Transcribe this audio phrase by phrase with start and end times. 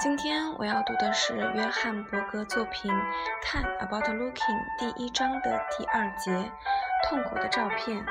[0.00, 2.88] 今天我要读的是约翰伯格作品
[3.42, 4.32] 《看 About Looking》
[4.94, 6.30] 第一章的第二节
[7.02, 8.06] “痛苦的照片”。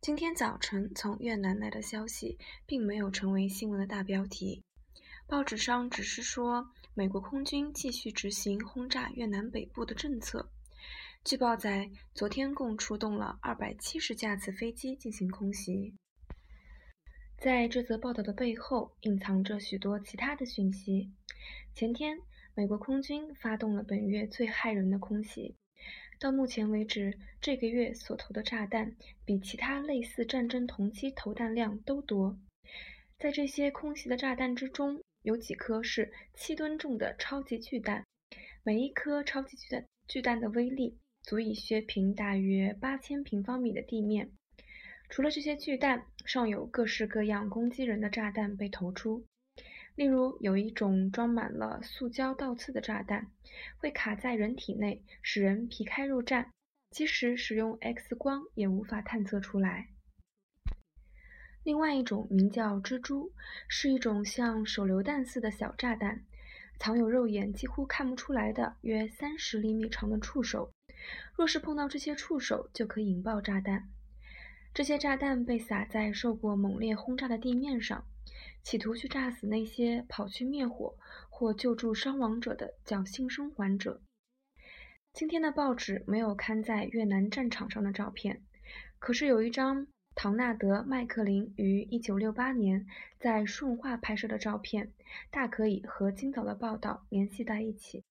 [0.00, 4.64] 今天早晨从越南来的消息并没有成为新闻的大标题，
[5.26, 10.50] 报纸上只是说美国空军继续执行轰炸越南北部的政策。
[11.22, 15.94] 据报载，昨天共出动了二百七十架次飞机进行空袭。
[17.40, 21.10] 在这则报道的背后，隐藏着许多其他的讯息。
[21.74, 22.18] 前天，
[22.54, 25.56] 美国空军发动了本月最骇人的空袭。
[26.18, 32.38] 到目前为止，这个月所投的炸弹比其他类似战争同期投弹量都多。
[33.18, 38.04] 在这些空袭的炸弹之中，有几颗是七吨重的超级巨弹，
[38.62, 44.30] 每一颗超级巨弹巨弹的威力足以削平大约八千平方米的地面。
[45.10, 49.26] 除了这些巨弹，尚有各式各样攻击人的炸弹被投出。
[49.96, 53.26] 例如，有一种装满了塑胶倒刺的炸弹，
[53.76, 56.46] 会卡在人体内，使人皮开肉绽，
[56.90, 59.88] 即使使用 X 光也无法探测出来。
[61.64, 63.32] 另外一种名叫“蜘蛛”，
[63.68, 66.24] 是一种像手榴弹似的小炸弹，
[66.78, 70.70] 藏有肉眼几乎看不出来的约三十厘米长的触手。
[71.34, 73.90] 若是碰到这些触手，就可引爆炸弹。
[74.72, 78.04] 这些炸弹被撒在受过猛烈轰炸的地面上，
[78.62, 80.96] 企图去炸死那些跑去灭火
[81.28, 84.00] 或救助伤亡者的侥幸生还者。
[85.12, 88.42] 今天的报纸没有刊载越南战场上的照片，
[89.00, 92.86] 可是有一张唐纳德·麦克林于1968年
[93.18, 94.92] 在顺化拍摄的照片，
[95.32, 98.04] 大可以和今早的报道联系在一起。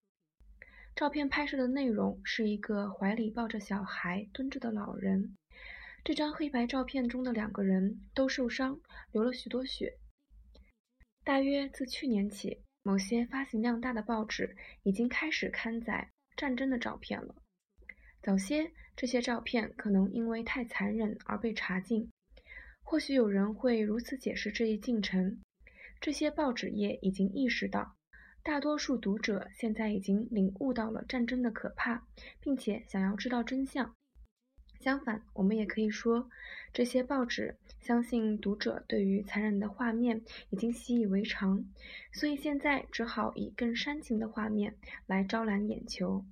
[0.93, 5.37] 照片拍摄的内容是一个怀里抱着小孩蹲着的老人。
[6.03, 8.79] 这张黑白照片中的两个人都受伤，
[9.11, 9.97] 流了许多血。
[11.23, 17.35] 大约自去年起，某些发行量大的报纸已经开始刊载战争的照片了。
[18.21, 22.09] 早些，这些照片可能因为太残忍而被查禁。
[22.81, 25.39] 或许有人会如此解释这一进程：
[26.01, 27.95] 这些报纸业已经意识到，
[28.41, 32.07] 大多数读者现在已经领悟到了战争的可怕，
[32.39, 33.95] 并且想要知道真相。
[34.79, 36.29] 相反，我们也可以说，
[36.71, 41.65] 这些报纸相信读者对于残忍的画面已经习以为常，
[42.13, 46.23] 所以现在只好以更煽情的画面来招揽眼球。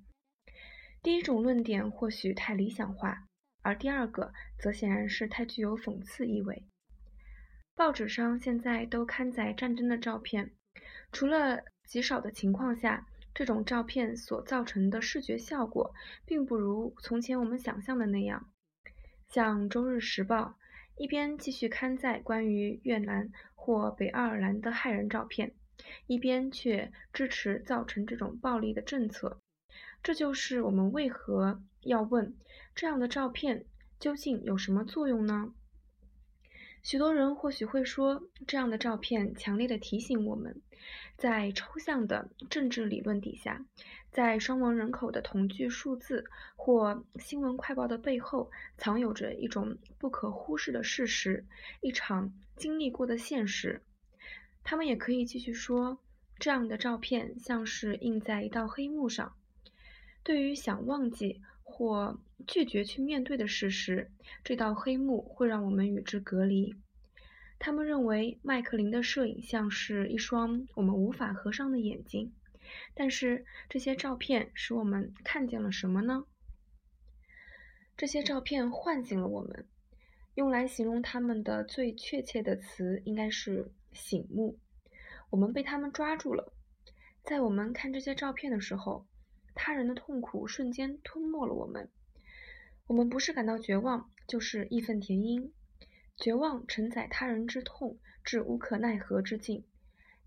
[1.02, 3.26] 第一种论点或许太理想化，
[3.60, 6.64] 而第二个则显然是太具有讽刺意味。
[7.74, 10.52] 报纸上现在都刊载战争的照片，
[11.12, 13.06] 除了极少的情况下。
[13.38, 15.94] 这种照片所造成的视觉效果，
[16.26, 18.50] 并不如从前我们想象的那样。
[19.28, 20.56] 像《周日时报》
[21.00, 25.54] 一边继续刊载关于越南或北爱尔兰的骇人照片，
[26.08, 29.38] 一边却支持造成这种暴力的政策。
[30.02, 32.34] 这就是我们为何要问：
[32.74, 33.66] 这样的照片
[34.00, 35.54] 究竟有什么作用呢？
[36.88, 40.62] 许多人或许会说，这样的照片强烈的提醒我们。
[41.18, 43.62] 在抽象的政治理论底下，
[44.10, 46.24] 在伤亡人口的统计数字
[46.56, 51.44] 或新闻快报的背后，藏有着一种不可忽视的事实，
[51.82, 53.82] 一场经历过的现实。
[54.64, 55.98] 他们也可以继续说，
[56.38, 59.34] 这样的照片像是印在一道黑幕上。
[60.22, 64.10] 对于想忘记或拒绝去面对的事实，
[64.42, 66.74] 这道黑幕会让我们与之隔离。
[67.58, 72.32] 他们认为麦克林的摄影像是一双我们无法合上的眼睛，
[72.94, 76.24] 但是这些照片使我们看见了什么呢？
[77.96, 79.66] 这些照片唤醒了我们，
[80.34, 84.58] 用来形容他们的最确切的词应该是醒目。
[85.30, 86.52] 我们被他们抓住了。
[87.24, 89.06] 在我们看这些照片的时候，
[89.60, 91.90] 他人的痛苦瞬间吞没了我们。
[92.86, 95.52] 我们不是感到绝望，就是义愤填膺。
[96.16, 99.64] 绝望承载他人之痛至无可奈何之境，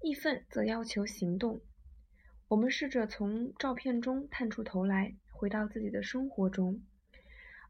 [0.02, 1.62] 义愤则要求行动。
[2.50, 6.82] 我们试着从照片中探出头来，回到自己的生活中。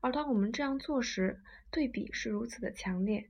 [0.01, 3.29] 而当我们这样做时，对比是如此的强烈。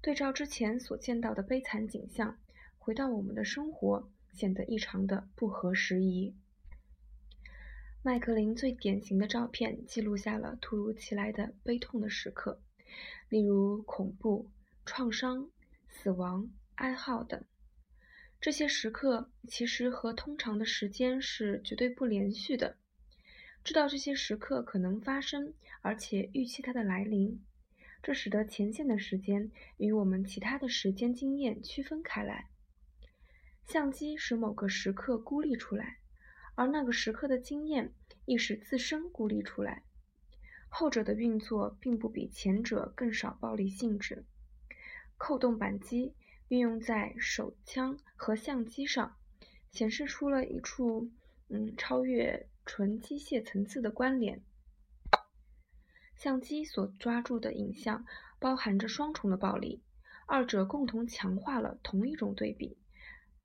[0.00, 2.38] 对照之前所见到的悲惨景象，
[2.78, 6.34] 回到我们的生活显得异常的不合时宜。
[8.06, 12.60] 麦克林最典型的照片记录下了突如其来的悲痛的时刻。
[13.30, 14.50] 例如恐怖、
[14.84, 15.48] 创伤、
[15.88, 17.42] 死亡、哀号等，
[18.42, 22.76] 这些时刻其实和通常的时间是绝对不连续的。
[23.64, 27.42] 知道这些时刻可能发生，而且预期它的来临，
[28.02, 32.50] 这使得前线的时间与我们其他的时间经验区分开来。
[33.66, 36.00] 相机使某个时刻孤立出来，
[36.54, 37.92] 而那个时刻的经验
[38.24, 39.82] 亦使自身孤立出来。
[40.68, 44.24] 后者的运作并不比前者更少暴力性质。
[45.16, 46.14] 扣动扳机
[46.48, 49.16] 运用在手枪和相机上，
[49.70, 51.10] 显示出了一处
[51.48, 54.42] 嗯超越纯机械层次的关联。
[56.16, 58.04] 相机所抓住的影像
[58.38, 59.82] 包含着双重的暴力，
[60.26, 62.76] 二者共同强化了同一种对比：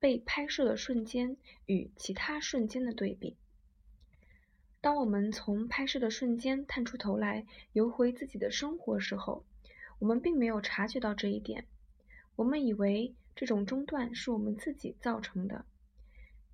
[0.00, 1.36] 被拍摄的瞬间
[1.66, 3.36] 与其他瞬间的对比。
[4.80, 9.44] 当我们从拍摄的瞬间探出头来，游回自己的生活时候，
[9.98, 11.66] 我们并没有察觉到这一点。
[12.34, 15.66] 我们以为这种中断是我们自己造成的。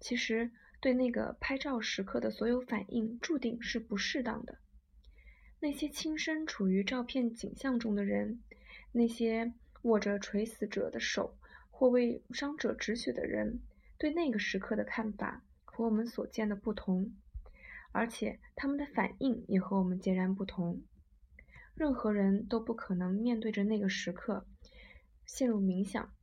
[0.00, 0.50] 其实，
[0.80, 4.58] 对那个拍照时刻的所有反应，注定是不适当的。
[5.60, 8.42] 那些亲身处于照片景象中的人，
[8.90, 9.52] 那些
[9.82, 11.38] 握着垂死者的手
[11.78, 13.60] 或为伤者止血的人，
[13.98, 17.12] 对那个时刻的看法和我们所见的不同。
[17.92, 20.82] 而且他们的反应也和我们截然不同。
[21.74, 24.46] 任何人都不可能面对着那个时刻
[25.26, 26.14] 陷入冥想。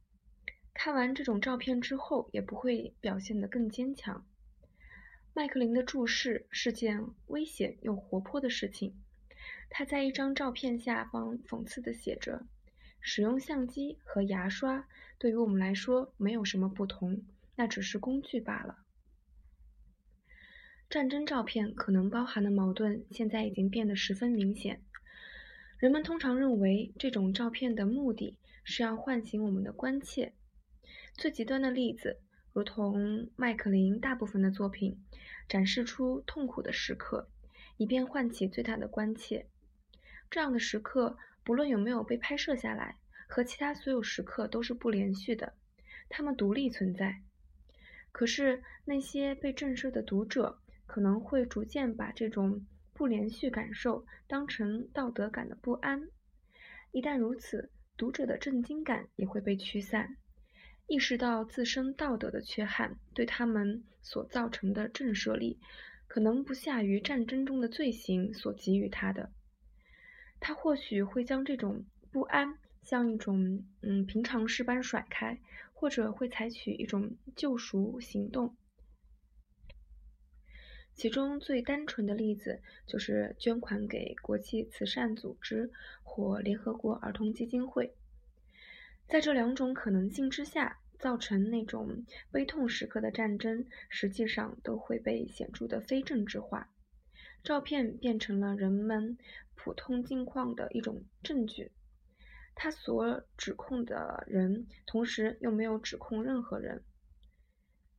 [0.73, 4.25] 看完这种照片之后，也不会表现得更坚强。
[5.35, 8.95] 麦克林的注视是件危险又活泼的事情。
[9.69, 12.47] 他在一张照片下方讽刺地写着
[13.03, 14.87] ：“使用相机和牙刷
[15.19, 17.21] 对于我们来说没有什么不同，
[17.55, 18.79] 那只是工具罢了。”
[20.89, 24.81] 战争照片可能包含的矛盾，现在已经变得十分明显。
[25.77, 30.33] 人们通常认为，这种照片的目的是要唤醒我们的关切。
[31.13, 32.21] 最极端的例子，
[32.53, 35.03] 如同麦克林大部分的作品，
[35.49, 37.27] 展示出痛苦的时刻，
[37.77, 39.47] 以便唤起最大的关切。
[40.29, 42.97] 这样的时刻，不论有没有被拍摄下来，
[43.27, 45.53] 和其他所有时刻都是不连续的，
[46.09, 47.21] 它们独立存在。
[48.11, 50.59] 可是，那些被震慑的读者。
[50.85, 56.07] 可能会逐渐把这种不连续感受当成道德感的不安。
[56.91, 60.17] 一旦如此，读者的震惊感也会被驱散，
[60.85, 65.57] 意识到自身道德的缺憾对他们所造成的震慑力，
[66.05, 69.31] 可能不下于战争中的罪行所给予他的。
[70.45, 75.39] 他或许会将这种不安像一种嗯平常事般甩开，
[75.71, 78.53] 或者会采取一种救赎行动。
[80.93, 85.71] 其中最单纯的例子就是捐款给国际慈善组织
[86.03, 87.95] 或联合国儿童基金会。
[89.07, 96.69] 在这两种可能性之下，造成那种悲痛时刻的战争，实际上都会被显著的非政治化。
[97.43, 99.17] 照片变成了人们
[99.63, 101.71] 普通境况的一种证据，
[102.53, 106.83] 他所指控的人，同时又没有指控任何人。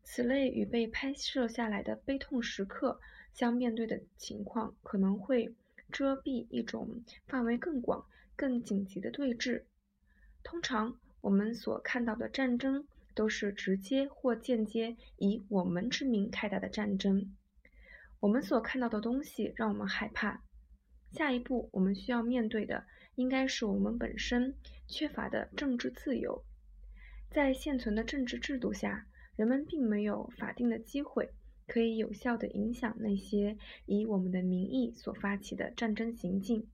[0.02, 3.00] 此类与被拍摄下来的悲痛时刻
[3.32, 5.54] 相面对的情况，可能会
[5.90, 8.04] 遮蔽一种范围更广、
[8.36, 9.62] 更紧急的对峙。
[10.42, 17.34] 通常，我们所看到的战争都是直接或间接以我们之名开打的战争。
[18.20, 20.42] 我们所看到的东西让我们害怕。
[21.14, 22.84] 下一步，我们需要面对的
[23.14, 24.54] 应该是我们本身
[24.86, 26.44] 缺乏的政治自由。
[27.30, 29.06] 在现存的政治制度下。
[29.36, 31.28] 人们并没有法定的机会
[31.66, 36.68] 可以有效地影响那些以我们的名义所发起的战争行径。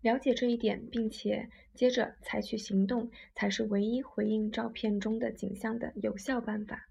[0.00, 6.89] 了解这一点，并且接着采取行动，才是唯一回应照片中的景象的有效办法。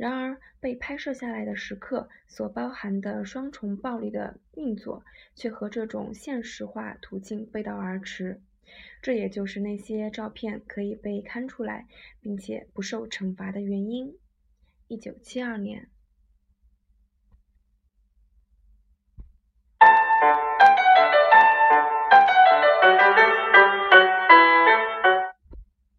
[0.00, 5.04] 然而，被拍摄下来的时刻所包含的双重暴力的运作，
[5.34, 8.40] 却和这种现实化途径背道而驰。
[9.02, 11.86] 这也就是那些照片可以被看出来，
[12.22, 14.16] 并且不受惩罚的原因。
[14.88, 15.90] 一九七二年。